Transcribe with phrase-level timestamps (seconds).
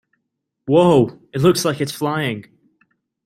[0.67, 1.19] Wow!
[1.31, 2.45] It looks like it is flying!